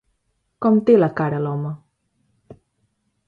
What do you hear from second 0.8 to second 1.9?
té la cara l'home?